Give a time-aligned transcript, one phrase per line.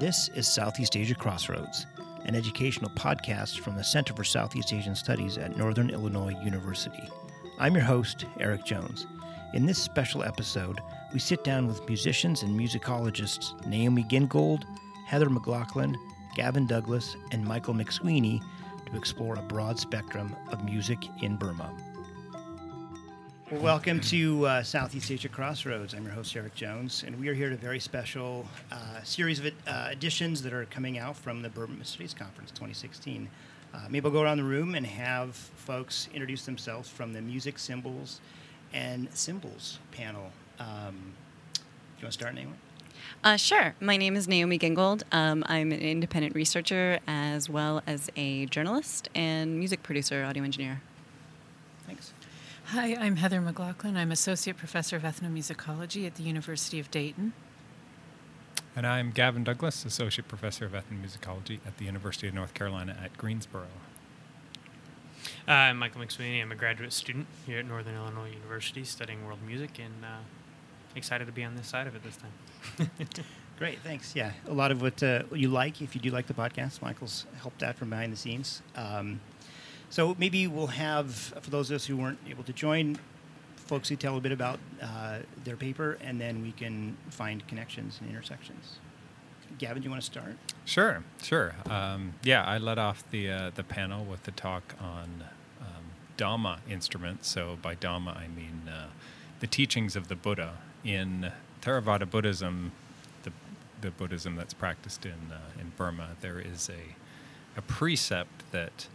[0.00, 1.86] This is Southeast Asia Crossroads,
[2.24, 7.08] an educational podcast from the Center for Southeast Asian Studies at Northern Illinois University.
[7.60, 9.06] I'm your host, Eric Jones.
[9.52, 10.80] In this special episode,
[11.12, 14.64] we sit down with musicians and musicologists Naomi Gingold,
[15.06, 15.96] Heather MacLachlan,
[16.34, 18.42] Gavin Douglas, and Michael McSweeney
[18.86, 21.72] to explore a broad spectrum of music in Burma.
[23.50, 25.92] Well, welcome to uh, Southeast Asia Crossroads.
[25.92, 29.38] I'm your host, Eric Jones, and we are here at a very special uh, series
[29.38, 33.28] of uh, editions that are coming out from the Burma Studies Conference 2016.
[33.74, 37.58] Uh, maybe we'll go around the room and have folks introduce themselves from the Music,
[37.58, 38.22] Cymbals,
[38.72, 40.32] and Symbols panel.
[40.58, 41.12] Um,
[41.52, 41.60] do
[41.98, 42.54] you want to start, Naomi?
[43.22, 43.74] Uh, sure.
[43.78, 45.02] My name is Naomi Gingold.
[45.12, 50.80] Um, I'm an independent researcher as well as a journalist and music producer, audio engineer.
[51.86, 52.13] Thanks.
[52.74, 53.96] Hi, I'm Heather MacLachlan.
[53.96, 57.32] I'm Associate Professor of Ethnomusicology at the University of Dayton.
[58.74, 63.16] And I'm Gavin Douglas, Associate Professor of Ethnomusicology at the University of North Carolina at
[63.16, 63.68] Greensboro.
[65.46, 66.42] Uh, I'm Michael McSweeney.
[66.42, 70.18] I'm a graduate student here at Northern Illinois University studying world music and uh,
[70.96, 72.90] excited to be on this side of it this time.
[73.56, 74.16] Great, thanks.
[74.16, 77.24] Yeah, a lot of what uh, you like, if you do like the podcast, Michael's
[77.40, 78.62] helped out from behind the scenes.
[78.74, 79.20] Um,
[79.94, 82.98] so maybe we'll have, for those of us who weren't able to join,
[83.54, 87.98] folks who tell a bit about uh, their paper, and then we can find connections
[88.00, 88.80] and intersections.
[89.56, 90.34] Gavin, do you want to start?
[90.64, 91.54] Sure, sure.
[91.70, 95.26] Um, yeah, I led off the uh, the panel with the talk on
[95.60, 95.84] um,
[96.18, 97.28] Dhamma instruments.
[97.28, 98.88] So by Dhamma, I mean uh,
[99.38, 101.30] the teachings of the Buddha in
[101.62, 102.72] Theravada Buddhism,
[103.22, 103.30] the
[103.80, 106.16] the Buddhism that's practiced in uh, in Burma.
[106.20, 106.96] There is a
[107.56, 108.88] a precept that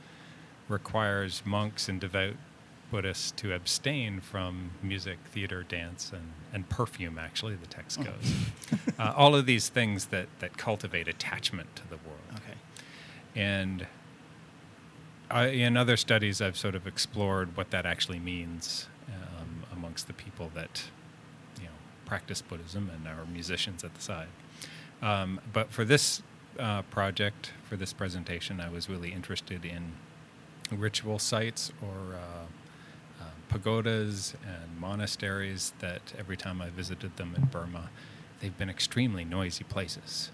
[0.69, 2.35] requires monks and devout
[2.91, 8.33] Buddhists to abstain from music, theater, dance, and, and perfume, actually, the text goes.
[8.99, 12.19] uh, all of these things that, that cultivate attachment to the world.
[12.35, 12.57] Okay.
[13.35, 13.85] And
[15.29, 20.13] I, in other studies, I've sort of explored what that actually means um, amongst the
[20.13, 20.85] people that
[21.57, 21.73] you know
[22.05, 24.29] practice Buddhism and are musicians at the side.
[25.01, 26.23] Um, but for this
[26.57, 29.93] uh, project, for this presentation, I was really interested in
[30.75, 37.45] ritual sites or uh, uh, pagodas and monasteries that every time I visited them in
[37.45, 37.89] Burma,
[38.39, 40.31] they've been extremely noisy places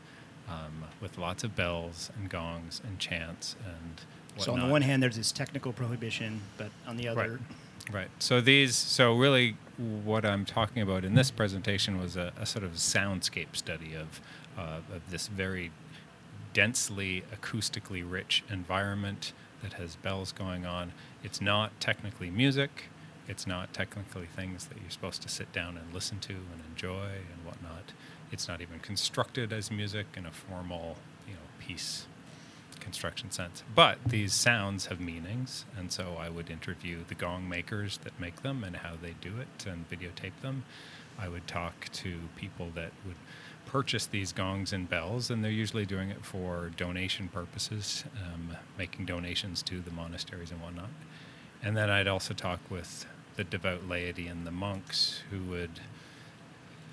[0.47, 4.01] um, with lots of bells and gongs and chants and
[4.37, 4.45] whatnot.
[4.45, 7.39] So on the one hand, there's this technical prohibition, but on the other, Right.
[7.91, 8.09] Right.
[8.17, 12.65] So these, so really, what I'm talking about in this presentation was a, a sort
[12.65, 14.21] of soundscape study of
[14.57, 15.71] uh, of this very
[16.53, 20.93] densely acoustically rich environment that has bells going on.
[21.23, 22.85] It's not technically music.
[23.27, 27.05] It's not technically things that you're supposed to sit down and listen to and enjoy
[27.07, 27.93] and whatnot.
[28.31, 32.05] It's not even constructed as music in a formal, you know, piece
[32.79, 33.63] construction sense.
[33.73, 38.43] But these sounds have meanings, and so I would interview the gong makers that make
[38.43, 40.63] them and how they do it and videotape them.
[41.17, 43.15] I would talk to people that would
[43.65, 49.05] purchase these gongs and bells, and they're usually doing it for donation purposes, um, making
[49.05, 50.89] donations to the monasteries and whatnot.
[51.61, 53.05] And then I'd also talk with
[53.35, 55.79] the devout laity and the monks who would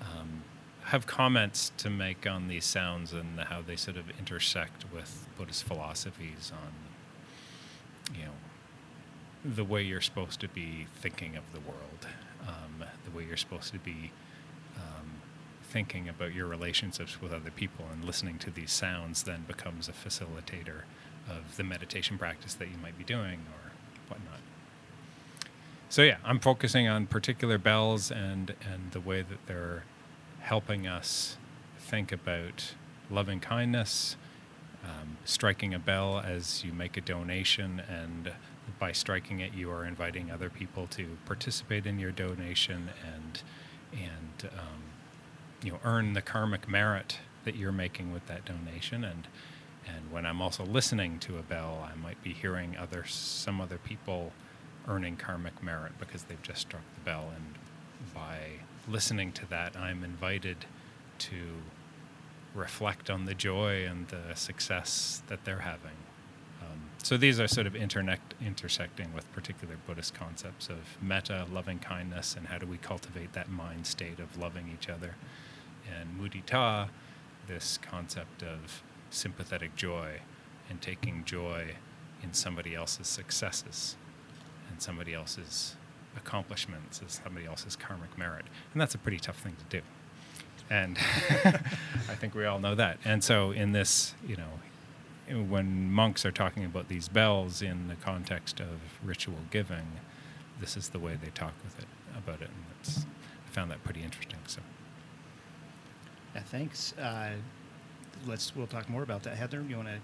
[0.01, 0.43] um,
[0.85, 5.63] have comments to make on these sounds and how they sort of intersect with Buddhist
[5.63, 8.31] philosophies on, you know,
[9.45, 12.07] the way you're supposed to be thinking of the world,
[12.47, 14.11] um, the way you're supposed to be
[14.77, 15.12] um,
[15.73, 19.91] thinking about your relationships with other people, and listening to these sounds then becomes a
[19.91, 20.83] facilitator
[21.27, 23.71] of the meditation practice that you might be doing or
[24.07, 24.39] whatnot.
[25.89, 29.83] So yeah, I'm focusing on particular bells and and the way that they're
[30.41, 31.37] helping us
[31.79, 32.75] think about
[33.09, 34.15] loving kindness,
[34.83, 38.31] um, striking a bell as you make a donation, and
[38.79, 43.41] by striking it, you are inviting other people to participate in your donation and
[43.91, 44.82] and um,
[45.63, 49.03] you know earn the karmic merit that you're making with that donation.
[49.03, 49.27] And
[49.85, 53.77] and when I'm also listening to a bell, I might be hearing other some other
[53.77, 54.31] people
[54.87, 57.55] earning karmic merit because they've just struck the bell, and
[58.13, 58.37] by
[58.87, 60.65] listening to that, I'm invited
[61.19, 61.61] to
[62.53, 65.97] reflect on the joy and the success that they're having.
[66.61, 71.79] Um, so these are sort of internect, intersecting with particular Buddhist concepts of metta, loving
[71.79, 75.15] kindness, and how do we cultivate that mind state of loving each other,
[75.99, 76.89] and mudita,
[77.47, 80.21] this concept of sympathetic joy
[80.69, 81.75] and taking joy
[82.21, 83.95] in somebody else's successes
[84.69, 85.75] and somebody else's
[86.15, 88.45] accomplishments as somebody else's karmic merit.
[88.71, 89.83] And that's a pretty tough thing to do.
[90.69, 92.97] and I think we all know that.
[93.03, 97.95] And so, in this, you know, when monks are talking about these bells in the
[97.95, 99.99] context of ritual giving,
[100.59, 101.87] this is the way they talk with it
[102.17, 103.05] about it, and
[103.45, 104.39] I found that pretty interesting.
[104.47, 104.61] So,
[106.35, 106.93] Yeah, thanks.
[106.93, 107.31] Uh,
[108.25, 109.37] let's we'll talk more about that.
[109.37, 109.95] Heather, you want to?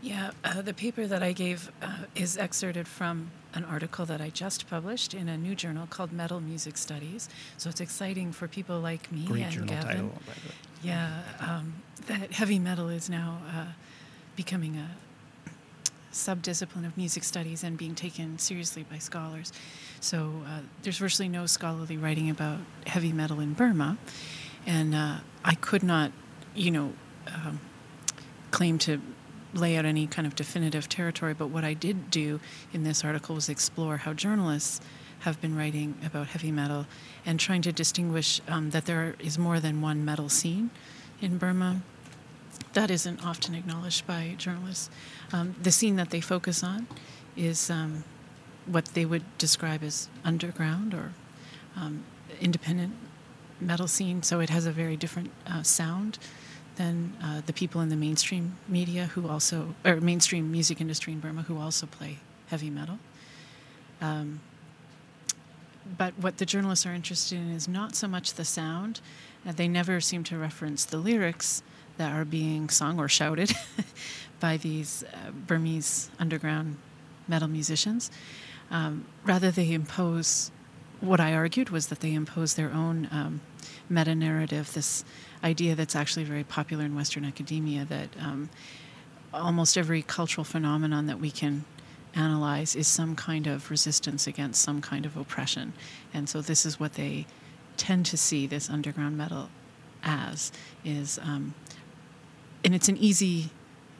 [0.00, 4.30] Yeah, uh, the paper that I gave uh, is excerpted from an article that I
[4.30, 7.28] just published in a new journal called Metal Music Studies.
[7.56, 9.86] So it's exciting for people like me Great and Gavin.
[9.86, 10.08] title.
[10.26, 10.54] by the way.
[10.82, 11.74] Yeah, um,
[12.06, 13.64] that heavy metal is now uh,
[14.36, 14.88] becoming a
[16.12, 19.52] subdiscipline of music studies and being taken seriously by scholars.
[20.00, 23.98] So uh, there's virtually no scholarly writing about heavy metal in Burma,
[24.66, 26.12] and uh, I could not,
[26.54, 26.92] you know,
[27.26, 27.60] um,
[28.50, 29.00] claim to
[29.54, 31.34] lay out any kind of definitive territory.
[31.34, 32.40] But what I did do
[32.72, 34.80] in this article was explore how journalists
[35.20, 36.86] have been writing about heavy metal
[37.26, 40.70] and trying to distinguish um, that there is more than one metal scene
[41.20, 41.82] in Burma.
[42.74, 44.90] That isn't often acknowledged by journalists.
[45.32, 46.86] Um, the scene that they focus on
[47.36, 48.04] is um,
[48.66, 51.12] what they would describe as underground or
[51.76, 52.04] um,
[52.40, 52.94] independent
[53.60, 56.18] metal scene, so it has a very different uh, sound
[56.76, 61.20] than uh, the people in the mainstream media who also, or mainstream music industry in
[61.20, 62.98] Burma who also play heavy metal.
[64.00, 64.40] Um,
[65.96, 69.00] but what the journalists are interested in is not so much the sound.
[69.46, 71.62] Uh, they never seem to reference the lyrics
[71.96, 73.52] that are being sung or shouted
[74.40, 76.76] by these uh, Burmese underground
[77.26, 78.10] metal musicians.
[78.70, 80.50] Um, rather, they impose
[81.00, 83.40] what I argued was that they impose their own um,
[83.88, 85.04] meta narrative, this
[85.42, 88.50] idea that's actually very popular in Western academia that um,
[89.32, 91.64] almost every cultural phenomenon that we can
[92.14, 95.72] analyze is some kind of resistance against some kind of oppression.
[96.12, 97.26] And so this is what they
[97.76, 99.48] tend to see this underground metal
[100.02, 100.52] as
[100.84, 101.54] is um,
[102.64, 103.50] and it's an easy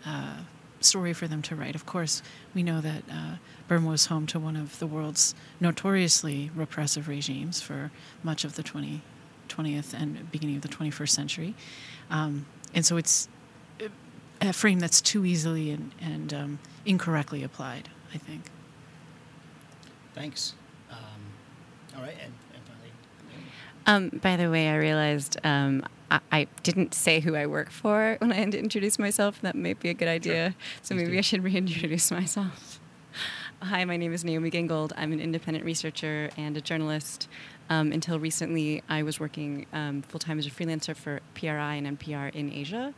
[0.05, 0.38] uh,
[0.81, 1.75] story for them to write.
[1.75, 2.23] Of course,
[2.55, 3.37] we know that uh,
[3.67, 7.91] Burma was home to one of the world's notoriously repressive regimes for
[8.23, 9.02] much of the 20,
[9.58, 11.55] 20th and beginning of the 21st century.
[12.10, 13.28] Um, and so it's
[14.40, 18.50] a frame that's too easily and, and um, incorrectly applied, I think.
[20.14, 20.55] Thanks.
[20.90, 20.99] Um,
[21.96, 26.94] all right, and, and finally, Um, by the way, I realized um, I, I didn't
[26.94, 29.40] say who I work for when I had to introduce myself.
[29.43, 30.55] That might be a good idea.
[30.82, 31.19] So Please maybe do.
[31.19, 32.81] I should reintroduce myself.
[33.60, 34.93] Hi, my name is Naomi Gingold.
[34.96, 37.28] I'm an independent researcher and a journalist.
[37.70, 41.99] Um, until recently, I was working um, full time as a freelancer for PRI and
[41.99, 42.94] NPR in Asia,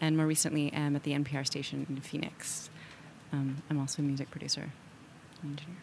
[0.00, 2.70] and more recently, am at the NPR station in Phoenix.
[3.32, 4.70] Um, I'm also a music producer
[5.42, 5.76] and engineer.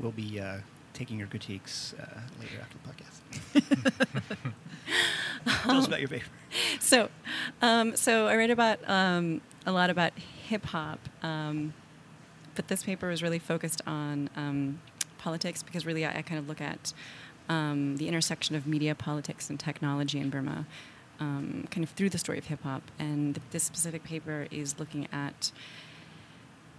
[0.00, 0.58] we'll be uh,
[0.92, 4.52] taking your critiques uh, later after the podcast.
[5.62, 6.26] Tell us about your paper.
[6.80, 7.10] so,
[7.62, 11.74] um, so I read about um, a lot about hip hop, um,
[12.54, 14.80] but this paper was really focused on um,
[15.18, 16.92] politics because really I, I kind of look at
[17.48, 20.66] um, the intersection of media, politics, and technology in Burma,
[21.20, 22.82] um, kind of through the story of hip hop.
[22.98, 25.50] And th- this specific paper is looking at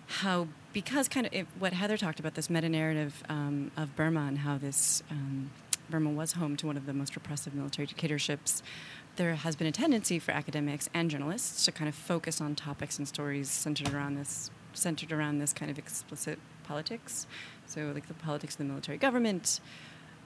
[0.08, 4.40] how because kind of what Heather talked about this meta narrative um, of Burma and
[4.40, 5.52] how this um,
[5.90, 8.62] Burma was home to one of the most repressive military dictatorships.
[9.16, 12.97] There has been a tendency for academics and journalists to kind of focus on topics
[12.97, 17.26] and stories centered around this centered around this kind of explicit politics.
[17.66, 19.59] So like the politics of the military government,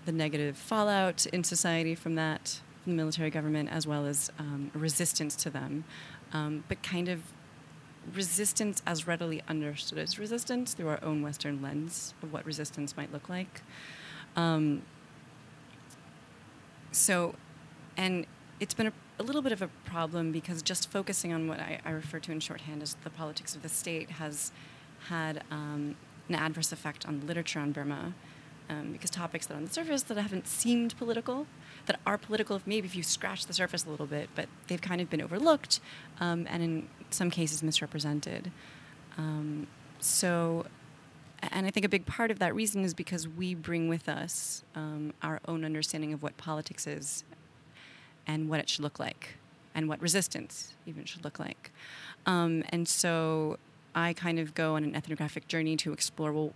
[0.05, 4.71] the negative fallout in society from that, from the military government, as well as um,
[4.73, 5.83] resistance to them,
[6.33, 7.21] um, but kind of
[8.15, 13.11] resistance as readily understood as resistance through our own Western lens of what resistance might
[13.13, 13.61] look like.
[14.35, 14.81] Um,
[16.91, 17.35] so,
[17.95, 18.25] and
[18.59, 21.79] it's been a, a little bit of a problem because just focusing on what I,
[21.85, 24.51] I refer to in shorthand as the politics of the state has
[25.09, 25.95] had um,
[26.29, 28.13] an adverse effect on literature on Burma.
[28.71, 31.45] Um, because topics that on the surface that haven't seemed political,
[31.87, 34.81] that are political if maybe if you scratch the surface a little bit, but they've
[34.81, 35.81] kind of been overlooked
[36.21, 38.49] um, and in some cases misrepresented.
[39.17, 39.67] Um,
[39.99, 40.65] so,
[41.51, 44.63] and I think a big part of that reason is because we bring with us
[44.73, 47.25] um, our own understanding of what politics is
[48.25, 49.35] and what it should look like
[49.75, 51.71] and what resistance even should look like.
[52.25, 53.57] Um, and so
[53.93, 56.53] I kind of go on an ethnographic journey to explore well,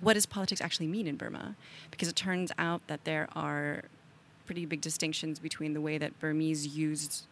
[0.00, 1.56] what does politics actually mean in Burma?
[1.90, 3.82] Because it turns out that there are
[4.46, 7.26] pretty big distinctions between the way that Burmese used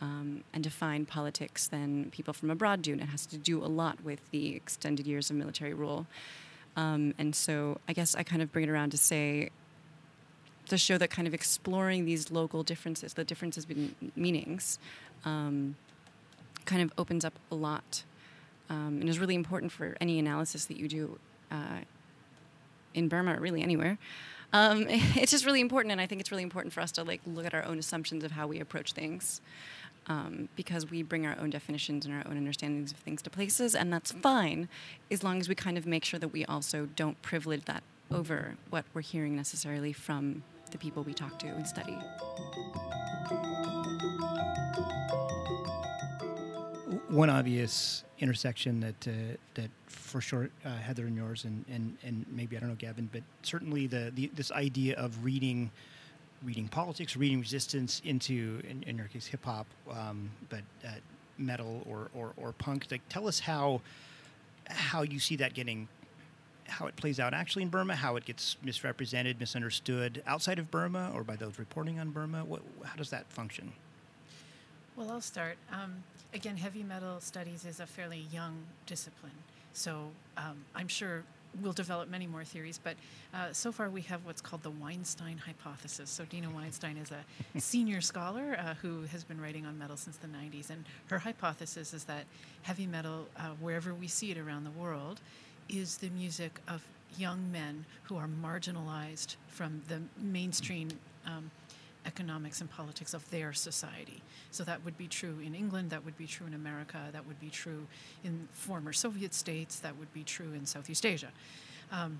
[0.00, 3.66] um, and define politics than people from abroad do, and it has to do a
[3.66, 6.06] lot with the extended years of military rule.
[6.76, 9.50] Um, and so I guess I kind of bring it around to say
[10.68, 14.78] the show that kind of exploring these local differences, the differences between meanings,
[15.24, 15.76] um,
[16.66, 18.04] kind of opens up a lot,
[18.70, 21.18] um, and is really important for any analysis that you do
[21.50, 21.80] uh,
[22.94, 23.98] in Burma or really anywhere.
[24.52, 27.20] Um, it's just really important, and I think it's really important for us to like
[27.26, 29.40] look at our own assumptions of how we approach things,
[30.06, 33.74] um, because we bring our own definitions and our own understandings of things to places,
[33.74, 34.68] and that's fine,
[35.10, 38.56] as long as we kind of make sure that we also don't privilege that over
[38.70, 41.96] what we're hearing necessarily from the people we talk to and study.
[47.08, 52.26] One obvious intersection that uh, that for sure uh, Heather and yours and, and, and
[52.30, 55.70] maybe I don't know Gavin, but certainly the, the this idea of reading
[56.44, 60.90] reading politics, reading resistance into in, in your case hip hop, um, but uh,
[61.36, 62.86] metal or, or, or punk.
[62.90, 63.80] Like, tell us how
[64.66, 65.88] how you see that getting
[66.66, 71.10] how it plays out actually in Burma, how it gets misrepresented, misunderstood outside of Burma
[71.14, 72.44] or by those reporting on Burma.
[72.44, 73.72] What, how does that function?
[74.98, 75.58] Well, I'll start.
[75.72, 76.02] Um,
[76.34, 79.30] again, heavy metal studies is a fairly young discipline,
[79.72, 81.22] so um, I'm sure
[81.62, 82.80] we'll develop many more theories.
[82.82, 82.96] But
[83.32, 86.10] uh, so far, we have what's called the Weinstein hypothesis.
[86.10, 90.16] So Deena Weinstein is a senior scholar uh, who has been writing on metal since
[90.16, 92.24] the 90s, and her hypothesis is that
[92.62, 95.20] heavy metal, uh, wherever we see it around the world,
[95.68, 96.82] is the music of
[97.16, 100.88] young men who are marginalized from the mainstream.
[101.24, 101.52] Um,
[102.18, 104.20] economics and politics of their society.
[104.50, 107.38] So that would be true in England, that would be true in America, that would
[107.40, 107.86] be true
[108.24, 111.28] in former Soviet states, that would be true in Southeast Asia.
[111.92, 112.18] Um,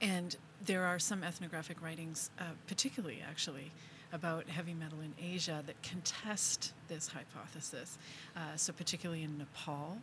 [0.00, 3.72] and there are some ethnographic writings, uh, particularly actually,
[4.12, 7.98] about heavy metal in Asia that contest this hypothesis.
[8.36, 9.98] Uh, so, particularly in Nepal,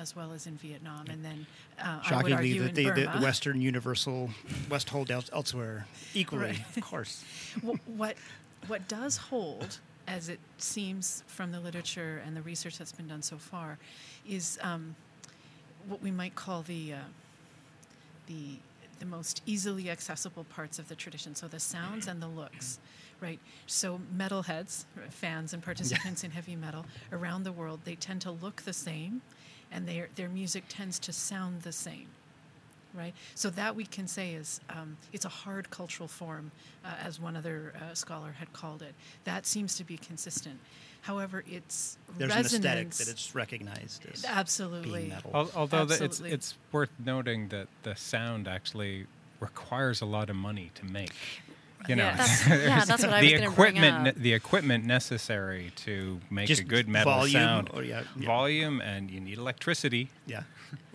[0.00, 1.46] as well as in Vietnam, and then
[1.78, 4.30] uh, shockingly, the, the, the, Western Universal
[4.70, 6.76] West hold elsewhere equally, right.
[6.76, 7.24] of course.
[7.86, 8.16] what
[8.66, 9.78] what does hold,
[10.08, 13.78] as it seems from the literature and the research that's been done so far,
[14.28, 14.96] is um,
[15.86, 16.96] what we might call the uh,
[18.26, 18.56] the
[18.98, 21.34] the most easily accessible parts of the tradition.
[21.34, 22.78] So the sounds and the looks
[23.20, 23.38] right?
[23.66, 26.28] So metalheads, fans and participants yeah.
[26.28, 29.20] in heavy metal around the world, they tend to look the same
[29.72, 32.08] and their, their music tends to sound the same
[32.94, 33.14] right?
[33.34, 36.50] So that we can say is um, it's a hard cultural form,
[36.84, 38.94] uh, as one other uh, scholar had called it.
[39.24, 40.58] That seems to be consistent.
[41.02, 45.08] However, it's there's an aesthetic that it's recognized as absolutely.
[45.08, 45.50] metal.
[45.54, 46.06] Although absolutely.
[46.06, 49.06] it's it's worth noting that the sound actually
[49.40, 51.14] requires a lot of money to make
[51.88, 54.14] you know, yeah, that's, yeah, that's what I the was equipment, bring up.
[54.16, 58.26] the equipment necessary to make Just a good metal volume, sound, or yeah, yeah.
[58.26, 60.10] volume, and you need electricity.
[60.26, 60.42] Yeah,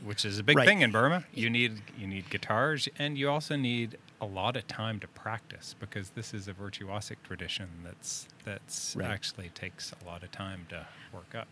[0.04, 0.68] which is a big Right.
[0.68, 1.24] thing in Burma.
[1.34, 5.76] You need you need guitars, and you also need a lot of time to practice
[5.80, 9.10] because this is a virtuosic tradition that's that's Right.
[9.12, 11.48] actually takes a lot of time to work up.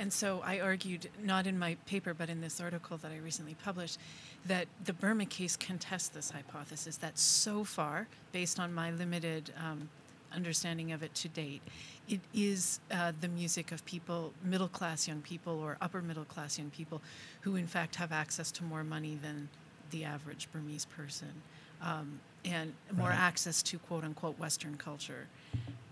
[0.00, 3.54] And so I argued, not in my paper, but in this article that I recently
[3.62, 3.98] published,
[4.46, 9.90] that the Burma case contests this hypothesis that so far, based on my limited um,
[10.34, 11.60] understanding of it to date,
[12.08, 16.58] it is uh, the music of people, middle class young people or upper middle class
[16.58, 17.02] young people,
[17.42, 19.50] who in fact have access to more money than
[19.90, 21.42] the average Burmese person,
[21.82, 23.18] um, and more Right.
[23.18, 25.26] access to quote unquote Western culture,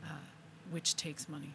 [0.02, 0.08] uh,
[0.70, 1.52] which takes money.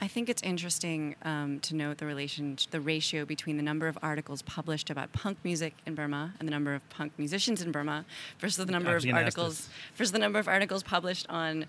[0.00, 3.96] I think it's interesting um, to note the relation, the ratio between the number of
[4.02, 8.04] articles published about punk music in Burma and the number of punk musicians in Burma
[8.40, 11.66] versus the number of was gonna ask articles versus the number of articles published on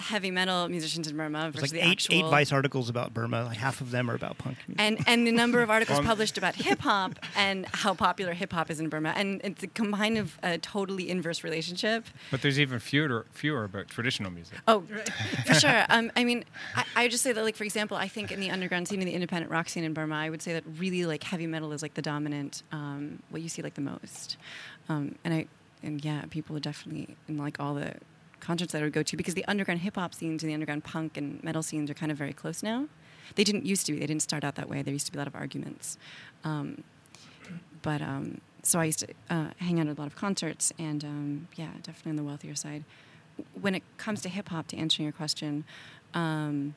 [0.00, 3.44] heavy metal musicians in Burma versus like the eight actual eight Vice articles about Burma.
[3.44, 4.80] Like half of them are about punk music.
[4.80, 8.70] and and the number of articles published about hip hop and how popular hip hop
[8.70, 12.06] is in Burma, and it's a kind of a totally inverse relationship.
[12.30, 14.58] But there's even fewer fewer about traditional music.
[14.66, 14.84] Oh,
[15.46, 15.84] for sure.
[15.90, 16.44] Um, I mean,
[16.76, 19.06] I, I just say that, like, for example, I think in the underground scene, in
[19.06, 21.82] the independent rock scene in Burma, I would say that really, like, heavy metal is
[21.82, 24.36] like the dominant, um, what you see like the most.
[24.88, 25.46] Um, and I,
[25.82, 27.94] and yeah, people would definitely in like all the
[28.40, 30.84] concerts that I would go to because the underground hip hop scenes and the underground
[30.84, 32.86] punk and metal scenes are kind of very close now.
[33.34, 34.00] They didn't used to be.
[34.00, 34.82] They didn't start out that way.
[34.82, 35.98] There used to be a lot of arguments.
[36.42, 36.82] Um,
[37.82, 41.04] but um, so I used to uh, hang out at a lot of concerts, and
[41.04, 42.84] um, yeah, definitely on the wealthier side.
[43.60, 45.64] When it comes to hip hop, to answering your question,
[46.12, 46.74] um,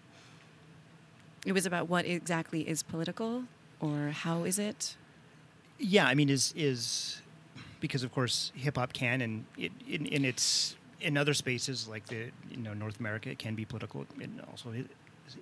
[1.45, 3.43] it was about what exactly is political
[3.79, 4.95] or how is it.
[5.79, 7.21] yeah, I mean, is is
[7.79, 12.05] because of course hip hop can and it, in in its in other spaces like
[12.07, 14.05] the you know North America it can be political.
[14.19, 14.73] It also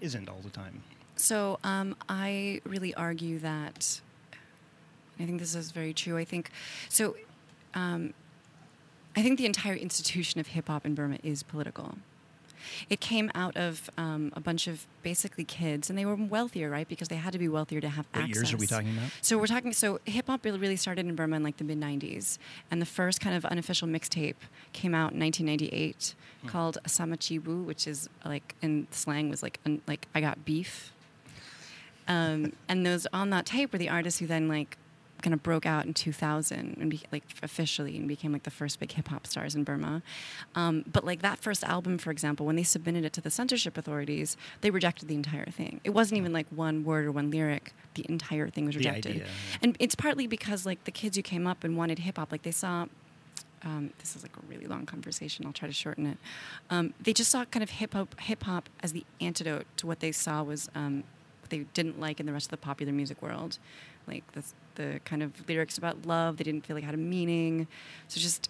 [0.01, 0.83] isn't all the time.
[1.15, 4.01] So um, I really argue that
[5.19, 6.17] I think this is very true.
[6.17, 6.51] I think
[6.89, 7.15] so.
[7.75, 8.13] um,
[9.15, 11.97] I think the entire institution of hip hop in Burma is political.
[12.89, 16.87] It came out of um, a bunch of basically kids, and they were wealthier, right?
[16.87, 18.35] Because they had to be wealthier to have What access.
[18.35, 19.11] years are we talking about?
[19.21, 19.73] So we're talking.
[19.73, 22.37] So hip hop really, really started in Burma in like the mid '90s,
[22.69, 24.35] and the first kind of unofficial mixtape
[24.73, 26.47] came out in 1998 Hmm.
[26.47, 30.91] called Asamachibu, which is like in slang was like un, like I got beef.
[32.07, 34.77] Um, and those on that tape were the artists who then like
[35.21, 38.79] kind of broke out in 2000 and be, like officially and became like the first
[38.79, 40.01] big hip hop stars in Burma.
[40.55, 43.77] Um, but like that first album, for example, when they submitted it to the censorship
[43.77, 45.81] authorities, they rejected the entire thing.
[45.83, 47.73] It wasn't even like one word or one lyric.
[47.93, 49.11] The entire thing was rejected.
[49.11, 49.57] idea, yeah.
[49.61, 52.43] And it's partly because like the kids who came up and wanted hip hop, like
[52.43, 52.87] they saw.
[53.63, 55.45] Um, this is like a really long conversation.
[55.45, 56.17] I'll try to shorten it.
[56.71, 59.99] Um, they just saw kind of hip hop, hip hop as the antidote to what
[59.99, 61.03] they saw was um,
[61.41, 63.59] what they didn't like in the rest of the popular music world,
[64.07, 64.43] like the
[64.75, 66.37] the kind of lyrics about love.
[66.37, 67.67] They didn't feel like had a meaning.
[68.07, 68.49] So just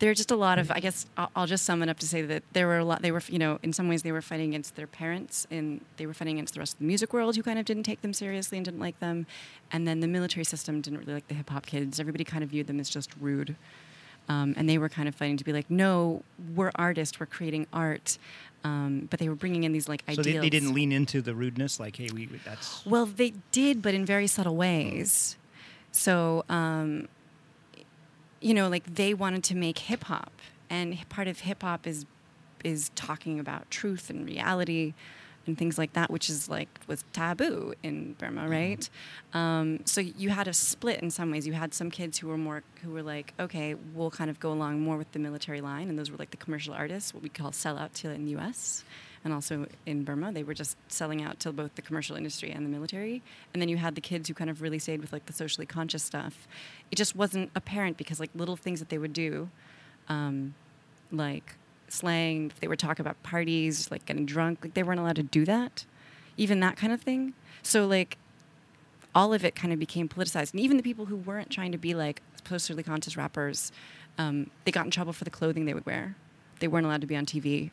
[0.00, 0.70] there are just a lot of.
[0.70, 3.02] I guess I'll, just sum it up to say that there were a lot.
[3.02, 6.06] They were, you know, in some ways they were fighting against their parents, and they
[6.06, 8.12] were fighting against the rest of the music world, who kind of didn't take them
[8.12, 9.26] seriously and didn't like them.
[9.70, 12.00] And then the military system didn't really like the hip hop kids.
[12.00, 13.56] Everybody kind of viewed them as just rude.
[14.28, 16.22] Um, and they were kind of fighting to be like, no,
[16.54, 18.18] we're artists, we're creating art,
[18.64, 20.26] um, but they were bringing in these like So ideals.
[20.26, 23.94] they, they didn't lean into the rudeness, like, hey, we that's Well, they did, but
[23.94, 25.36] in very subtle ways.
[25.92, 27.08] So, um,
[28.40, 30.32] you know, like they wanted to make hip hop,
[30.68, 32.06] and part of hip hop is
[32.64, 34.94] is talking about truth and reality
[35.46, 38.88] and things like that, which is like was taboo in Burma, right?
[39.32, 41.46] Um, so you had a split in some ways.
[41.46, 44.52] You had some kids who were more who were like, okay, we'll kind of go
[44.52, 47.28] along more with the military line, and those were like the commercial artists, what we
[47.28, 48.84] call sellout to in the U.S.
[49.24, 50.32] and also in Burma.
[50.32, 53.22] They were just selling out to both the commercial industry and the military.
[53.52, 55.66] And then you had the kids who kind of really stayed with like the socially
[55.66, 56.46] conscious stuff.
[56.90, 59.48] It just wasn't apparent because like little things that they would do,
[60.08, 60.54] um,
[61.10, 61.54] like
[61.94, 65.22] slang, if they were talking about parties, like getting drunk, like they weren't allowed to
[65.22, 65.84] do that,
[66.36, 67.34] even that kind of thing.
[67.62, 68.18] So like
[69.14, 71.78] all of it kind of became politicized, and even the people who weren't trying to
[71.78, 73.72] be like socially conscious rappers,
[74.18, 76.16] um, they got in trouble for the clothing they would wear.
[76.60, 77.70] They weren't allowed to be on TV.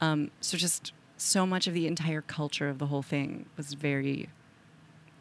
[0.00, 4.28] Um, so just so much of the entire culture of the whole thing was very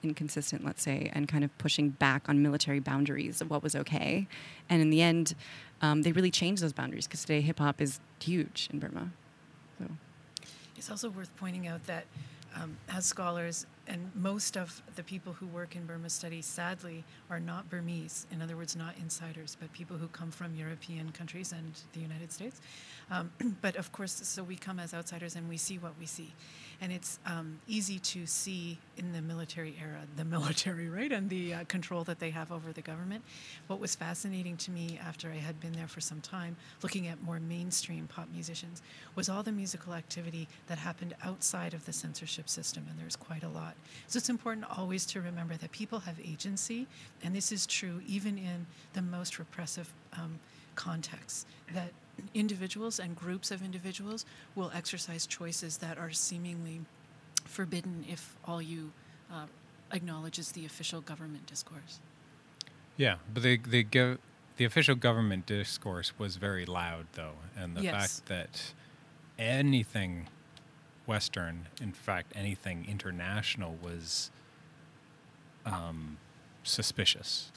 [0.04, 4.28] inconsistent, let's say, and kind of pushing back on military boundaries of what was okay.
[4.70, 5.36] And in the end,
[5.82, 9.12] um, they really changed those boundaries because today hip hop is huge in Burma.
[9.80, 9.86] So.
[10.78, 12.06] It's also worth pointing out that
[12.56, 17.39] um, as scholars, and most of the people who work in Burma studies, sadly, are
[17.39, 18.28] not Burmese.
[18.32, 22.32] In other words, not insiders, but people who come from European countries and the United
[22.32, 22.62] States.
[23.10, 26.34] Um, but of course, so we come as outsiders and we see what we see.
[26.80, 31.54] And it's um, easy to see in the military era, the military, right, and the
[31.54, 33.24] uh, control that they have over the government.
[33.67, 37.22] What was fascinating to me after I had been there for some time, looking at
[37.22, 38.82] more mainstream pop musicians,
[39.15, 43.44] was all the musical activity that happened outside of the censorship system, and there's quite
[43.44, 43.76] a lot.
[44.08, 46.88] So it's important always to remember that people have agency,
[47.24, 50.39] and this is true even in the most repressive um,
[50.76, 51.91] contexts, that
[52.34, 56.82] individuals and groups of individuals will exercise choices that are seemingly
[57.46, 58.91] forbidden if all you
[59.32, 59.46] uh,
[59.91, 62.00] acknowledge is the official government discourse.
[62.98, 64.17] Yeah, but the the go,
[64.58, 67.91] the official government discourse was very loud, though, and the Yes.
[67.91, 68.74] fact that
[69.39, 70.28] anything
[71.06, 74.32] Western, in fact, anything international, was
[75.66, 76.18] um,
[76.64, 77.52] suspicious.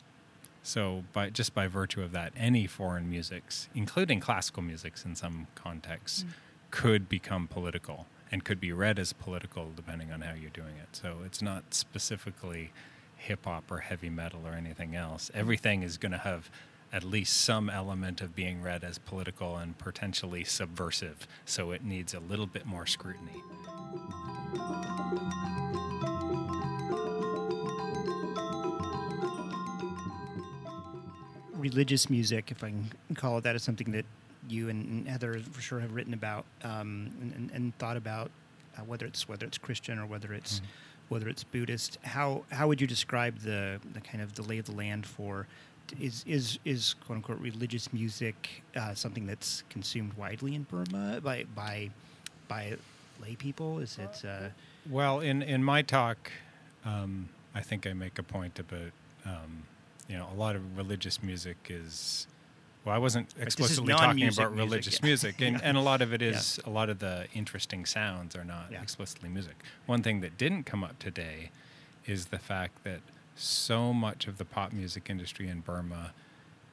[0.63, 5.47] So, by just by virtue of that, any foreign musics, including classical musics in some
[5.55, 6.25] contexts,
[6.71, 10.89] could become political and could be read as political depending on how you're doing it.
[10.93, 12.73] So, it's not specifically
[13.17, 15.31] hip hop or heavy metal or anything else.
[15.35, 16.51] Everything is going to have
[16.95, 21.27] at least some element of being read as political and potentially subversive.
[21.45, 23.43] So, it needs a little bit more scrutiny.
[31.57, 34.05] religious music, if I can call it that, is something that
[34.49, 38.31] you and Heather for sure have written about um, and, and, thought about,
[38.77, 40.65] uh, whether it's whether it's Christian or whether it's Mhm.
[41.09, 41.99] whether it's Buddhist.
[42.03, 45.47] How how would you describe the the kind of the lay of the land for?
[46.01, 51.45] Is is is quote unquote religious music uh, something that's consumed widely in Burma by
[51.55, 51.91] by
[52.49, 52.77] by
[53.21, 53.79] lay people?
[53.81, 54.49] Is it uh,
[54.89, 56.31] Well, in, in my talk,
[56.85, 58.91] um, I think I make a point about,
[59.25, 59.65] um,
[60.09, 62.27] you know, a lot of religious music is.
[62.85, 65.07] Well, I wasn't explicitly talking about music, religious yeah.
[65.07, 65.69] music, and, Yeah.
[65.69, 68.83] and a lot of it is a lot of the interesting sounds are not Yeah.
[68.83, 69.57] explicitly music.
[69.87, 71.51] One thing that didn't come up today
[72.05, 73.01] is the fact that
[73.35, 76.13] so much of the pop music industry in Burma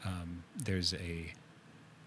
[0.05, 1.33] um, there's a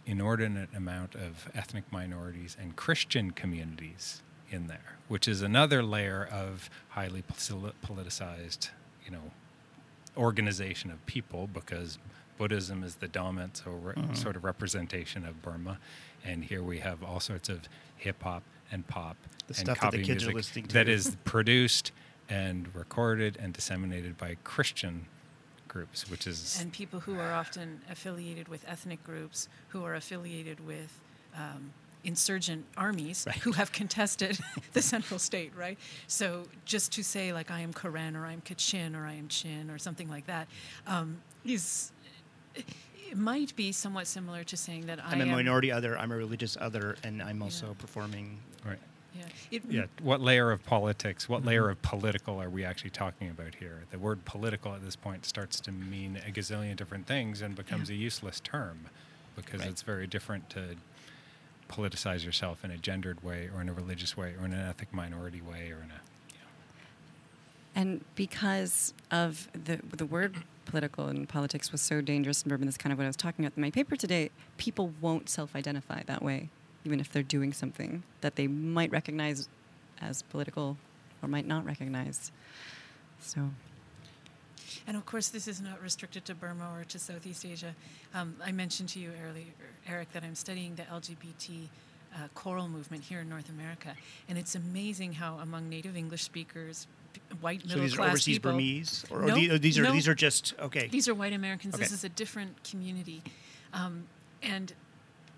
[0.07, 6.69] inordinate amount of ethnic minorities and Christian communities in there, which is another layer of
[6.91, 8.71] highly politicized,
[9.05, 9.33] you know,
[10.17, 11.99] organization of people because
[12.37, 14.15] Buddhism is the dominant so re- mm-hmm.
[14.15, 15.79] sort of representation of Burma,
[16.25, 17.61] and here we have all sorts of
[17.97, 21.17] hip hop and pop the and stuff that the kids are listening to that is
[21.25, 21.93] produced
[22.29, 25.07] and recorded and disseminated by Christian
[25.69, 30.67] groups, which is and people who are often affiliated with ethnic groups who are affiliated
[30.67, 31.01] with.
[31.37, 31.73] Um,
[32.05, 33.37] insurgent armies right.
[33.37, 34.39] who have contested
[34.75, 35.79] the central state, right?
[36.07, 39.71] So just to say like I am Karen or I'm Kachin or I am Chin
[39.71, 40.47] or something like that
[40.87, 41.93] um, is
[42.55, 46.13] it might be somewhat similar to saying that I'm I am a minority other, I'm
[46.13, 47.73] a religious other, and I'm also yeah.
[47.79, 48.39] performing.
[48.67, 48.79] Right.
[49.15, 49.25] Yeah.
[49.51, 49.85] It, yeah.
[50.03, 51.49] What layer of politics, what mm-hmm.
[51.49, 53.85] layer of political are we actually talking about here?
[53.91, 57.91] The word political at this point starts to mean a gazillion different things and becomes
[57.91, 57.97] yeah.
[57.97, 58.87] a useless term
[59.37, 59.71] because right.
[59.71, 60.77] it's very different to
[61.69, 64.93] politicize yourself in a gendered way or in a religious way or in an ethnic
[64.93, 66.01] minority way or in a
[67.75, 72.77] and because of the the word political and politics was so dangerous in Burma, that's
[72.77, 74.31] kind of what I was talking about in my paper today.
[74.57, 76.49] People won't self-identify that way,
[76.85, 79.49] even if they're doing something that they might recognize
[80.01, 80.77] as political
[81.23, 82.31] or might not recognize.
[83.21, 83.51] So.
[84.87, 87.75] And of course, this is not restricted to Burma or to Southeast Asia.
[88.13, 89.47] Um, I mentioned to you earlier,
[89.89, 91.69] Eric, that I'm studying the LGBT
[92.15, 93.95] uh, choral movement here in North America,
[94.29, 96.87] and it's amazing how among Native English speakers,
[97.41, 98.53] white middle so these class are overseas people.
[98.53, 99.93] Burmese, or, no, or these are no.
[99.93, 100.87] these are just okay.
[100.89, 101.75] These are white Americans.
[101.75, 101.83] Okay.
[101.83, 103.23] This is a different community,
[103.73, 104.05] um,
[104.43, 104.73] and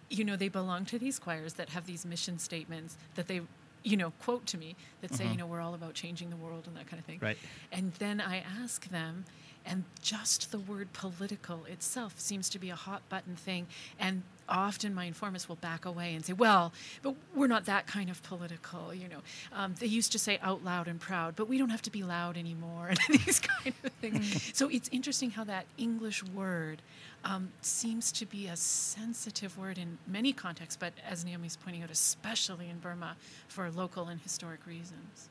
[0.08, 3.40] you know they belong to these choirs that have these mission statements that they
[3.82, 5.32] you know quote to me that say mm-hmm.
[5.32, 7.18] you know we're all about changing the world and that kind of thing.
[7.20, 7.38] Right.
[7.72, 9.24] And then I ask them
[9.64, 13.66] and just the word political itself seems to be a hot button thing.
[13.98, 18.10] And often my informants will back away and say, well, but we're not that kind
[18.10, 19.20] of political, you know.
[19.52, 22.02] Um, they used to say out loud and proud, but we don't have to be
[22.02, 24.18] loud anymore, and these kind of things.
[24.18, 24.54] Mm.
[24.54, 26.82] so it's interesting how that English word
[27.24, 31.90] um, seems to be a sensitive word in many contexts, but as Naomi's pointing out,
[31.90, 33.16] especially in Burma
[33.48, 35.28] for local and historic reasons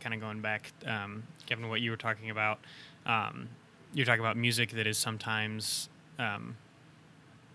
[0.00, 2.58] kind of going back, um, Kevin, what you were talking about.
[3.06, 3.48] Um,
[3.92, 6.56] you're talking about music that is sometimes um,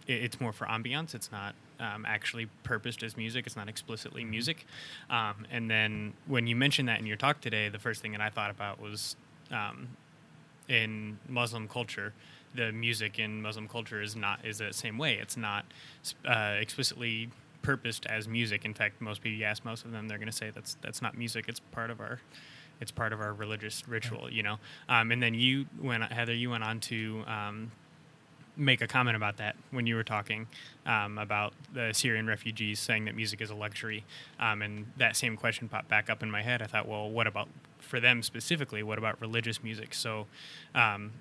[0.08, 1.16] it's more for ambiance.
[1.16, 3.46] It's not um, actually purposed as music.
[3.46, 4.32] It's not explicitly mm-hmm.
[4.32, 4.66] music.
[5.10, 8.22] Um, and then when you mentioned that in your talk today, the first thing that
[8.22, 9.16] I thought about was
[9.52, 9.90] um,
[10.68, 12.14] in Muslim culture.
[12.54, 15.16] The music in Muslim culture is not is the same way.
[15.16, 15.66] It's not
[16.26, 17.30] uh, explicitly
[17.62, 18.64] purposed as music.
[18.64, 21.02] In fact, most people you ask most of them, they're going to say that's that's
[21.02, 21.46] not music.
[21.50, 22.22] It's part of our
[22.82, 24.58] it's part of our religious ritual, you know.
[24.90, 27.72] Um, and then you went, Heather, you went on to um,
[28.58, 30.48] make a comment about that when you were talking
[30.86, 34.04] um, about the Syrian refugees saying that music is a luxury.
[34.40, 36.62] Um, and that same question popped back up in my head.
[36.62, 37.48] I thought, well, what about
[37.80, 38.84] for them specifically?
[38.84, 39.94] What about religious music?
[39.94, 40.28] So,
[40.74, 41.12] um,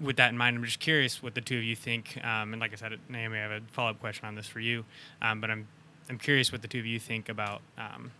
[0.00, 2.18] with that in mind, I'm just curious what the two of you think.
[2.24, 4.60] Um, and like I said, Naomi, I have a follow up question on this for
[4.60, 4.84] you.
[5.20, 5.66] but I'm
[6.08, 8.10] I'm curious what the two of you think about um,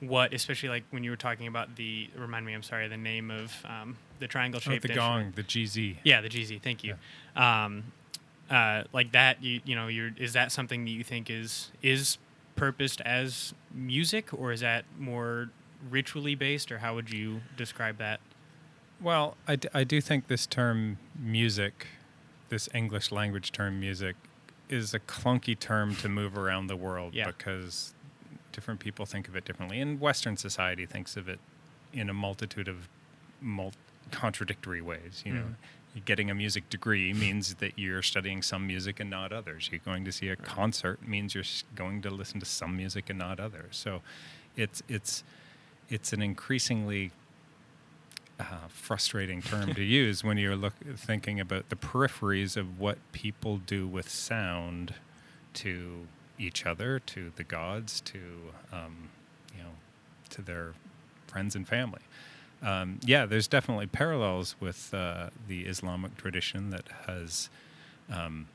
[0.00, 2.08] what, especially like when you were talking about the.
[2.16, 4.84] Remind me, I'm sorry, the name of um, the triangle shaped.
[4.84, 5.96] Oh, the gong, the kyizi.
[6.04, 6.62] Yeah, the kyizi.
[6.62, 6.94] Thank you.
[7.36, 7.64] Yeah.
[7.64, 7.92] Um,
[8.48, 12.18] uh, like that, you you know, you're is that something that you think is is
[12.54, 15.50] purposed as music, or is that more
[15.90, 18.20] ritually based, or how would you describe that?
[19.00, 21.88] Well, I, d- I do think this term music,
[22.50, 24.14] this English language term music,
[24.68, 27.26] is a clunky term to move around the world yeah.
[27.26, 27.94] because
[28.52, 29.80] different people think of it differently.
[29.80, 31.40] And Western society thinks of it
[31.92, 32.88] in a multitude of
[33.40, 33.72] mul-
[34.12, 35.22] contradictory ways.
[35.26, 35.44] You know,
[35.96, 36.04] mm.
[36.04, 39.68] getting a music degree means that you're studying some music and not others.
[39.72, 41.44] You're going to see a concert means you're
[41.74, 43.76] going to listen to some music and not others.
[43.76, 44.02] So,
[44.56, 45.24] it's it's
[45.88, 47.10] it's an increasingly
[48.40, 53.58] uh, frustrating term to use when you're look, thinking about the peripheries of what people
[53.58, 54.94] do with sound
[55.54, 56.06] to
[56.38, 58.18] each other, to the gods, to
[58.72, 59.10] um,
[59.56, 59.70] you know,
[60.30, 60.72] to their
[61.26, 62.00] friends and family.
[62.62, 67.50] Um, yeah, there's definitely parallels with uh, the Islamic tradition that has
[68.12, 68.46] um,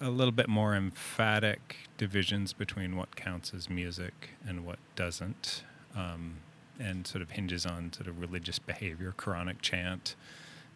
[0.00, 5.62] a little bit more emphatic divisions between what counts as music and what doesn't.
[5.94, 6.38] Um,
[6.78, 10.14] and sort of hinges on sort of religious behavior, Quranic chant,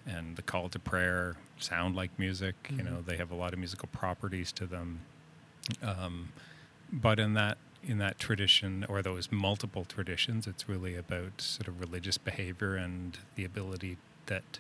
[0.07, 2.55] and the call to prayer sound like music.
[2.65, 2.79] Mm-hmm.
[2.79, 5.01] You know, they have a lot of musical properties to them.
[5.83, 6.33] Um,
[6.93, 11.81] but in that in that tradition or those multiple traditions, it's really about sort of
[11.81, 14.59] religious behavior and the ability that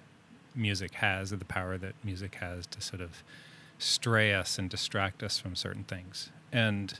[0.54, 3.22] music has, or the power that music has to sort of
[3.78, 6.30] stray us and distract us from certain things.
[6.52, 6.98] And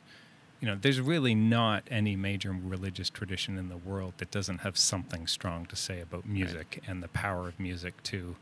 [0.61, 4.77] you know, there's really not any major religious tradition in the world that doesn't have
[4.77, 6.91] something strong to say about music right.
[6.91, 8.37] and the power of music to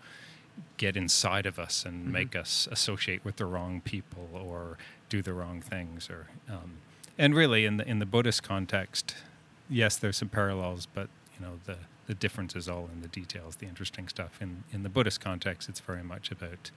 [0.76, 2.12] get inside of us and mm-hmm.
[2.12, 4.76] make us associate with the wrong people or
[5.08, 6.78] do the wrong things or um,
[7.18, 9.16] and really in the in the Buddhist context,
[9.68, 11.76] yes, there's some parallels, but you know the
[12.06, 14.38] the difference is all in the details, the interesting stuff.
[14.40, 16.70] In in the Buddhist context, it's very much about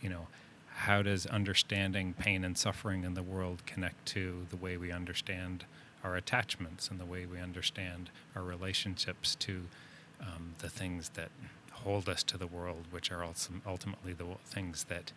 [0.00, 0.28] you know
[0.76, 5.64] how does understanding pain and suffering in the world connect to the way we understand
[6.02, 9.62] our attachments and the way we understand our relationships to
[10.20, 11.30] um, the things that
[11.72, 15.12] hold us to the world, which are also ultimately the things that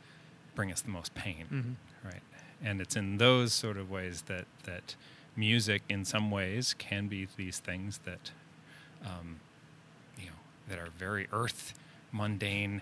[0.56, 2.08] bring us the most pain, mm-hmm.
[2.08, 2.22] right?
[2.64, 4.96] And it's in those sort of ways that that
[5.36, 8.32] music, in some ways, can be these things that,
[9.06, 9.40] um,
[10.18, 11.74] you know, that are very earth
[12.12, 12.82] mundane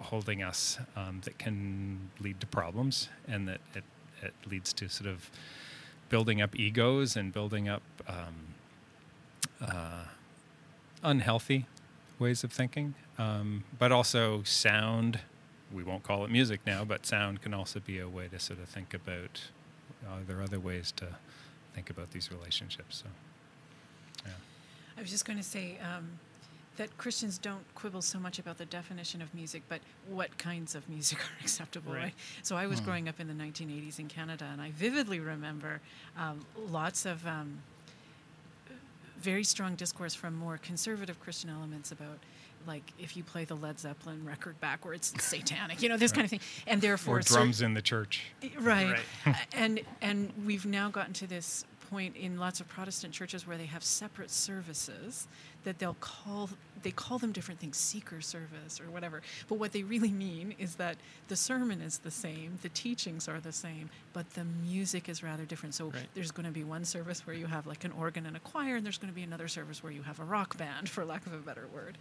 [0.00, 3.84] holding us um, that can lead to problems and that it,
[4.22, 5.30] it leads to sort of
[6.08, 8.54] building up egos and building up um,
[9.60, 10.04] uh,
[11.02, 11.66] unhealthy
[12.18, 12.94] ways of thinking.
[13.18, 15.20] Um, but also sound,
[15.72, 18.60] we won't call it music now, but sound can also be a way to sort
[18.60, 19.42] of think about,
[20.08, 21.06] are there other ways to
[21.74, 23.02] think about these relationships?
[23.04, 23.10] So,
[24.26, 24.32] yeah.
[24.96, 26.18] I was just going to say, um,
[26.76, 30.88] that Christians don't quibble so much about the definition of music, but what kinds of
[30.88, 32.02] music are acceptable, right?
[32.02, 32.14] right?
[32.42, 32.86] So I was hmm.
[32.86, 35.80] growing up in the 1980s in Canada, and I vividly remember
[36.16, 37.58] um, lots of um,
[39.18, 42.18] very strong discourse from more conservative Christian elements about.
[42.66, 46.16] Like if you play the Led Zeppelin record backwards, it's satanic, you know this right.
[46.16, 48.22] kind of thing, and therefore or drums in the church,
[48.58, 48.98] right?
[49.26, 49.36] right.
[49.52, 53.66] and and we've now gotten to this point in lots of Protestant churches where they
[53.66, 55.28] have separate services
[55.64, 56.48] that they'll call
[56.82, 59.22] they call them different things seeker service or whatever.
[59.46, 60.96] But what they really mean is that
[61.28, 65.44] the sermon is the same the teachings are the same but the music is rather
[65.44, 65.74] different.
[65.74, 66.08] So right.
[66.14, 68.76] there's going to be one service where you have like an organ and a choir
[68.76, 71.26] and there's going to be another service where you have a rock band for lack
[71.26, 71.98] of a better word.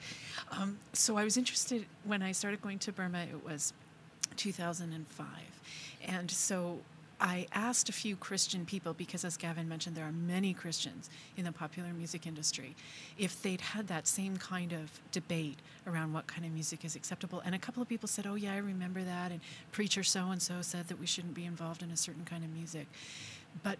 [0.52, 3.74] Um, so i was interested when i started going to burma it was
[4.38, 5.28] 2005
[6.08, 6.80] and so
[7.22, 11.46] I asked a few Christian people, because as Gavin mentioned, there are many Christians in
[11.46, 12.76] the popular music industry,
[13.18, 17.40] if they'd had that same kind of debate around what kind of music is acceptable.
[17.46, 19.32] And a couple of people said, Oh, yeah, I remember that.
[19.32, 19.40] And
[19.72, 22.50] preacher so and so said that we shouldn't be involved in a certain kind of
[22.50, 22.88] music.
[23.62, 23.78] But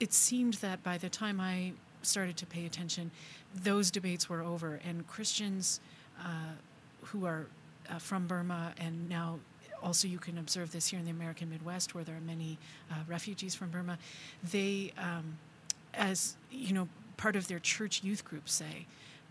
[0.00, 3.10] it seemed that by the time I started to pay attention,
[3.54, 4.80] those debates were over.
[4.88, 5.80] And Christians
[6.18, 6.54] uh,
[7.02, 7.46] who are
[7.90, 9.38] uh, from Burma and now
[9.82, 12.58] also you can observe this here in the American Midwest, where there are many
[12.90, 13.98] uh, refugees from Burma.
[14.42, 15.38] They, um,
[15.94, 18.86] as you know, part of their church youth groups say,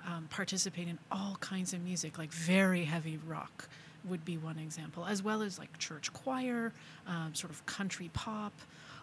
[0.08, 3.68] um, participate in all kinds of music, like very heavy rock
[4.06, 6.72] would be one example, as well as like church choir,
[7.08, 8.54] um, sort of country pop.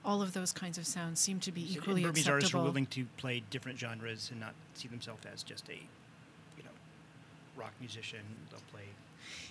[0.05, 2.35] All of those kinds of sounds seem to be so equally Burmese acceptable.
[2.35, 6.63] artists are willing to play different genres and not see themselves as just a, you
[6.63, 6.71] know,
[7.57, 8.21] rock musician.
[8.51, 8.85] They'll play.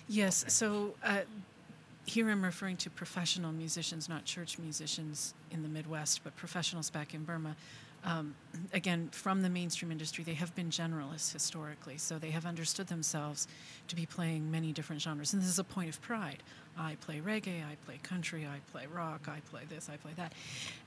[0.08, 0.46] Yes.
[0.48, 1.20] So uh,
[2.06, 7.14] here I'm referring to professional musicians, not church musicians in the Midwest, but professionals back
[7.14, 7.56] in Burma.
[8.06, 8.36] Um,
[8.72, 13.48] again, from the mainstream industry, they have been generalists historically, so they have understood themselves
[13.88, 15.32] to be playing many different genres.
[15.32, 16.44] And this is a point of pride.
[16.78, 20.34] I play reggae, I play country, I play rock, I play this, I play that.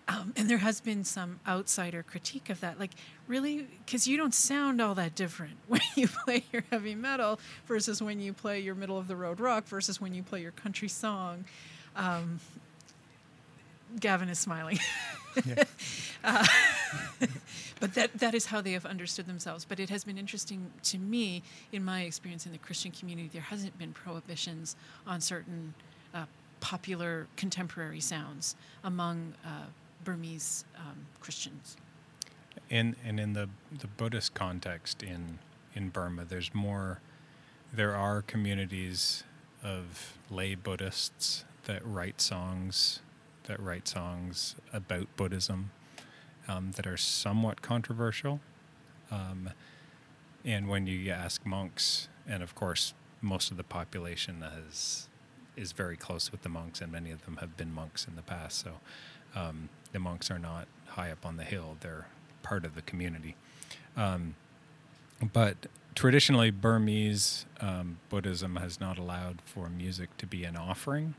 [0.08, 2.79] Um, and there has been some outsider critique of that.
[2.79, 2.91] Like,
[3.27, 3.67] really?
[3.86, 8.21] Because you don't sound all that different when you play your heavy metal versus when
[8.21, 11.43] you play your middle of the road rock versus when you play your country song.
[11.97, 12.39] Um,
[13.99, 14.79] Gavin is smiling.
[16.23, 16.45] uh,
[17.80, 19.65] but that, that is how they have understood themselves.
[19.65, 23.41] But it has been interesting to me, in my experience in the Christian community, there
[23.41, 24.75] hasn't been prohibitions
[25.08, 25.73] on certain
[26.13, 26.25] uh,
[26.60, 29.65] popular contemporary sounds among uh,
[30.04, 31.78] Burmese um, Christians.
[32.69, 35.39] And, and in the, the Buddhist context in,
[35.73, 36.99] in Burma, there's more,
[37.73, 39.23] there are communities
[39.63, 43.02] of lay Buddhists that write songs
[43.49, 45.71] that write songs about Buddhism
[46.47, 48.39] um, that are somewhat controversial.
[49.12, 49.49] Um,
[50.45, 55.07] and when you ask monks, and of course, most of the population has
[55.57, 58.21] is very close with the monks, and many of them have been monks in the
[58.21, 58.59] past.
[58.59, 58.73] So
[59.35, 62.07] um, the monks are not high up on the hill; they're
[62.43, 63.35] part of the community.
[63.97, 64.35] Um,
[65.33, 71.15] but traditionally, Burmese um, Buddhism has not allowed for music to be an offering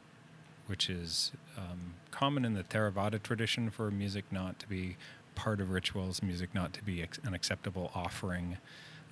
[0.71, 4.97] which is um, common in the Theravada tradition for music not to be
[5.35, 8.57] part of rituals, music not to be ex- an acceptable offering.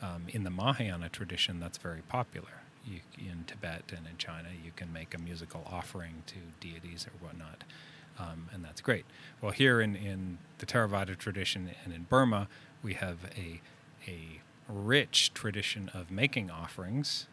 [0.01, 2.63] Um, in the Mahayana tradition, that's very popular.
[2.87, 7.27] you, in Tibet and in China, you can make a musical offering to deities or
[7.27, 7.65] whatnot,
[8.21, 9.05] um, and that's great.
[9.41, 12.47] Well, here in, in the Theravada tradition and in Burma,
[12.85, 13.61] we have a
[14.07, 17.27] a rich tradition of making offerings,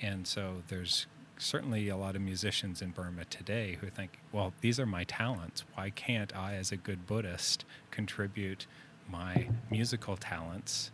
[0.00, 1.06] and so there's
[1.42, 5.64] certainly a lot of musicians in Burma today who think, well, these are my talents.
[5.74, 8.66] Why can't I, as a good Buddhist, contribute
[9.10, 10.90] my musical talents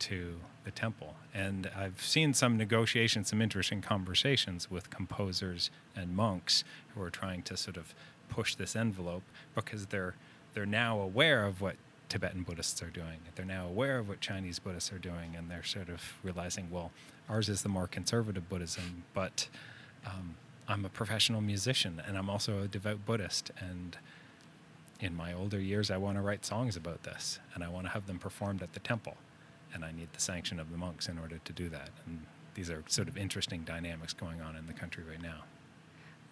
[0.00, 1.14] to the temple?
[1.34, 7.42] And I've seen some negotiations, some interesting conversations with composers and monks who are trying
[7.42, 7.94] to sort of
[8.28, 9.22] push this envelope
[9.54, 10.14] because they're
[10.54, 11.76] they're now aware of what
[12.08, 13.18] Tibetan Buddhists are doing.
[13.34, 16.90] They're now aware of what Chinese Buddhists are doing, and they're sort of realizing, well,
[17.28, 19.48] ours is the more conservative Buddhism, but
[20.06, 20.36] um,
[20.68, 23.50] I'm a professional musician and I'm also a devout Buddhist.
[23.58, 23.96] And
[25.00, 27.90] in my older years, I want to write songs about this and I want to
[27.92, 29.16] have them performed at the temple.
[29.72, 31.90] And I need the sanction of the monks in order to do that.
[32.06, 35.44] And these are sort of interesting dynamics going on in the country right now.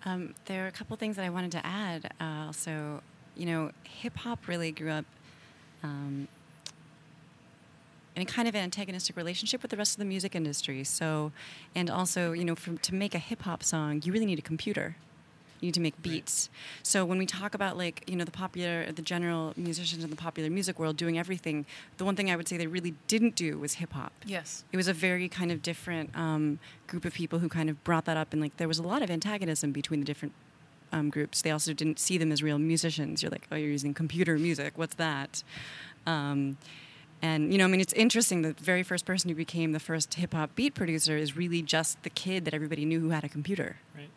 [0.05, 2.13] Um, there are a couple things that I wanted to add.
[2.21, 3.03] Uh, also,
[3.37, 5.05] you know, hip hop really grew up
[5.83, 6.29] um,
[8.17, 10.83] in a kind of an antagonistic relationship with the rest of the music industry.
[10.85, 11.33] So,
[11.75, 14.43] and also, you know, for, to make a hip hop song, you really need a
[14.43, 14.97] computer.
[15.61, 16.51] You need to make beats.
[16.51, 16.87] Right.
[16.87, 20.17] So when we talk about like you know the popular, the general musicians in the
[20.17, 21.65] popular music world doing everything,
[21.97, 24.13] the one thing I would say they really didn't do was hip hop.
[24.27, 27.83] Yes, it was a very kind of different um, group of people who kind of
[27.85, 30.35] brought that up, and like there was a lot of antagonism between the different
[30.93, 31.41] um, groups.
[31.41, 33.23] They also didn't see them as real musicians.
[33.23, 34.75] You're like, oh, you're using computer music.
[34.77, 35.43] What's that?
[36.07, 36.59] Um,
[37.27, 38.43] and you know, I mean, it's interesting.
[38.43, 42.01] The very first person who became the first hip hop beat producer is really just
[42.05, 43.77] the kid that everybody knew who had a computer.
[43.97, 44.11] Right.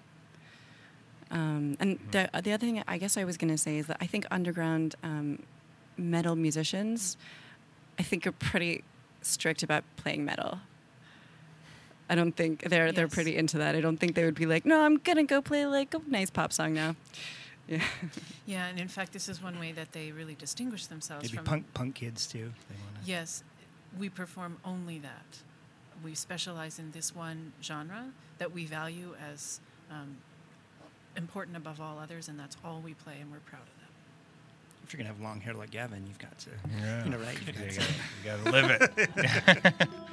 [1.32, 3.98] Um, and the the other thing I guess I was going to say is that
[4.00, 5.42] I think underground um,
[5.98, 7.18] metal musicians,
[7.98, 8.84] I think, are pretty
[9.22, 10.60] strict about playing metal.
[12.12, 12.96] I don't think they're yes.
[12.96, 13.76] they're pretty into that.
[13.76, 16.30] I don't think they would be like, no, I'm gonna go play like a nice
[16.30, 16.96] pop song now.
[17.70, 17.84] Yeah.
[18.48, 21.46] yeah, and in fact, this is one way that they really distinguish themselves Maybe from
[21.46, 22.52] punk punk kids too.
[23.06, 23.44] Yes,
[23.98, 25.38] we perform only that.
[26.04, 28.06] We specialize in this one genre
[28.40, 29.60] that we value as
[29.92, 30.18] um,
[31.16, 33.90] important above all others, and that's all we play, and we're proud of that.
[34.84, 37.04] If you're gonna have long hair like Gavin, you've got to, yeah.
[37.04, 37.38] you know, right?
[37.46, 39.88] You've got, you gotta live it.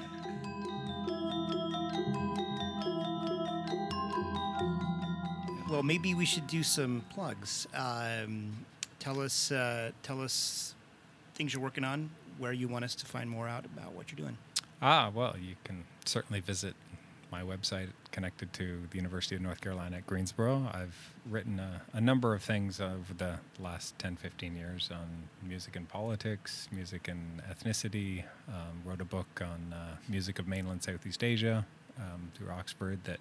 [5.77, 7.67] well, maybe we should do some plugs.
[7.75, 8.65] Um,
[8.99, 10.75] tell us, uh, tell us
[11.35, 12.09] things you're working on,
[12.39, 14.39] where you want us to find more out about what you're doing.
[14.81, 16.75] Ah, well, you can certainly visit
[17.31, 20.67] my website connected to the University of North Carolina at Greensboro.
[20.73, 20.97] I've
[21.29, 25.07] written a, a, number of things over the last 10, 15 years on
[25.47, 28.25] music and politics, music and ethnicity.
[28.49, 31.67] Um, wrote a book on uh, music of mainland Southeast Asia
[31.99, 33.21] um, through Oxford that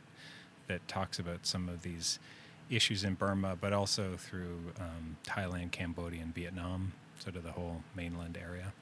[0.67, 2.17] that talks about some of these
[2.69, 7.83] issues in Burma, but also through um, Thailand, Cambodia, and Vietnam, sort of the whole
[7.95, 8.73] mainland area.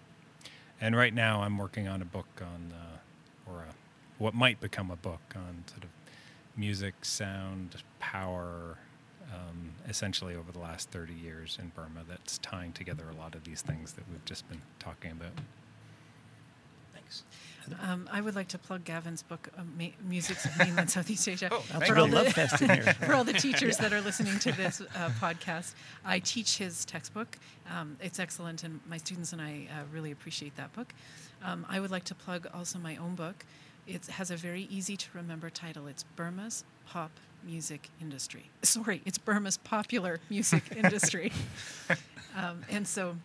[0.79, 3.73] And right now, I'm working on a book on, uh, or a,
[4.17, 5.89] what might become a book on sort of
[6.55, 8.77] music, sound, power,
[9.33, 13.43] um, essentially over the last 30 years in Burma that's tying together a lot of
[13.43, 15.31] these things that we've just been talking about.
[17.13, 17.43] Thanks.
[17.81, 21.49] Um, I would like to plug Gavin's book, uh, Ma- Music of Mainland Southeast Asia.
[21.51, 22.83] Oh, for, all the, fest in here.
[23.05, 25.73] for all the teachers that are listening to this uh, podcast,
[26.03, 27.37] I teach his textbook.
[27.71, 30.93] Um, it's excellent, and my students and I uh, really appreciate that book.
[31.43, 33.45] Um, I would like to plug also my own book.
[33.87, 35.87] It has a very easy to remember title.
[35.87, 37.11] It's Burma's Pop
[37.45, 38.49] Music Industry.
[38.61, 41.31] Sorry, it's Burma's Popular Music Industry.
[42.35, 43.17] Um, and so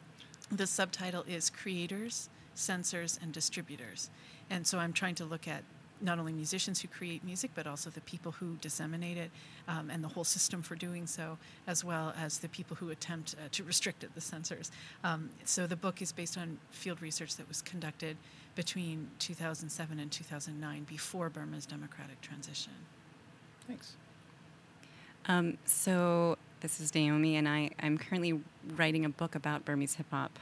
[0.51, 4.11] the subtitle is Creators censors, and distributors.
[4.51, 5.63] And so I'm trying to look at
[6.01, 9.31] not only musicians who create music, but also the people who disseminate it
[9.67, 13.35] um, and the whole system for doing so, as well as the people who attempt
[13.35, 14.71] uh, to restrict it, the censors.
[15.03, 18.17] Um, so the book is based on field research that was conducted
[18.55, 22.73] between 2007 and 2009, before Burma's democratic transition.
[23.67, 23.95] Thanks.
[25.27, 28.41] Um, so this is Naomi, and I, I'm currently
[28.77, 30.39] writing a book about Burmese hip hop,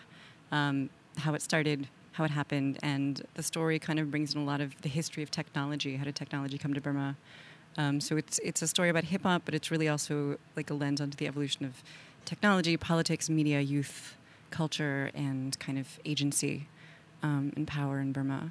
[0.52, 4.44] um, how it started how it happened, and the story kind of brings in a
[4.44, 5.96] lot of the history of technology.
[5.96, 7.14] How did technology come to Burma?
[7.76, 10.74] Um, so it's it's a story about hip hop, but it's really also like a
[10.74, 11.82] lens onto the evolution of
[12.24, 14.16] technology, politics, media, youth,
[14.50, 16.68] culture, and kind of agency
[17.22, 18.50] um, and power in Burma.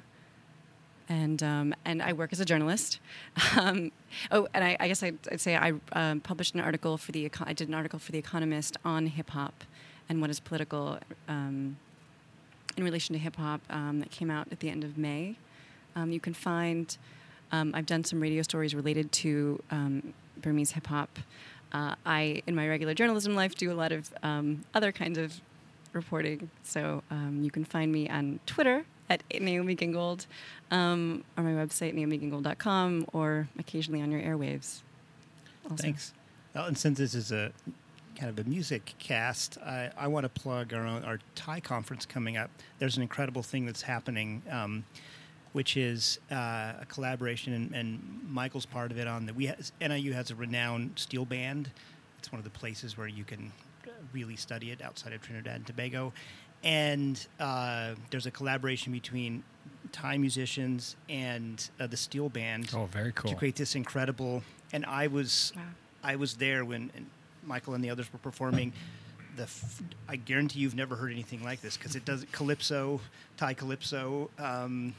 [1.08, 3.00] And um, and I work as a journalist.
[3.58, 3.90] Um,
[4.30, 7.28] oh, and I, I guess I'd, I'd, say I um, published an article for the
[7.40, 9.64] I did an article for the Economist on hip hop
[10.08, 11.76] and what is political um,
[12.76, 15.36] in relation to hip hop um, that came out at the end of May.
[15.94, 16.96] Um, you can find
[17.52, 20.12] Um, I've done some radio stories related to um,
[20.42, 21.18] Burmese hip hop.
[21.72, 25.40] Uh, I, in my regular journalism life, do a lot of um, other kinds of
[25.92, 26.50] reporting.
[26.64, 27.02] So
[27.40, 30.26] you can find me on Twitter at Naomi Gingold,
[30.72, 34.82] um, or my website, naomigingold.com, or occasionally on your airwaves.
[35.70, 35.82] Also.
[35.82, 36.12] Thanks.
[36.54, 37.52] Well, and since this is a
[38.16, 42.06] kind of a music cast, I, I want to plug our own, our Thai conference
[42.06, 42.50] coming up.
[42.78, 44.84] There's an incredible thing that's happening, um,
[45.52, 49.06] which is uh, a collaboration, and, and, Michael's part of it.
[49.06, 51.70] On the we has, NIU has a renowned steel band.
[52.18, 53.52] It's one of the places where you can
[54.12, 56.12] really study it outside of Trinidad and Tobago,
[56.64, 59.42] and uh, there's a collaboration between
[59.92, 62.70] Thai musicians and uh, the steel band.
[62.74, 63.30] Oh, very cool!
[63.30, 64.42] To create this incredible,
[64.72, 65.62] and I was, wow.
[66.02, 66.90] I was there when
[67.46, 68.72] Michael and the others were performing.
[69.36, 73.00] The f- I guarantee you've never heard anything like this because it does calypso,
[73.36, 74.30] Thai calypso.
[74.38, 74.94] Um,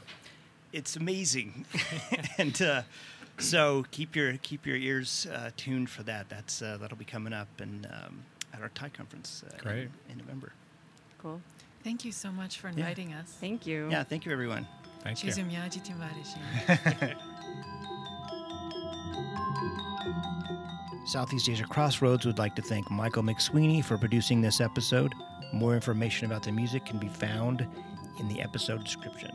[0.72, 1.64] it's amazing,
[2.38, 2.82] and uh,
[3.38, 6.28] so keep your keep your ears uh, tuned for that.
[6.28, 8.22] That's uh, that'll be coming up and um,
[8.52, 9.82] at our Thai conference uh, Great.
[9.82, 10.52] In, in, November.
[11.18, 11.40] Cool.
[11.82, 13.20] Thank you so much for inviting yeah.
[13.20, 13.36] us.
[13.40, 13.88] Thank you.
[13.90, 14.66] Yeah, thank you, everyone.
[15.02, 15.32] Thank you.
[21.08, 25.14] Southeast Asia Crossroads would like to thank Michael McSweeney for producing this episode.
[25.54, 27.66] More information about the music can be found
[28.18, 29.34] in the episode description.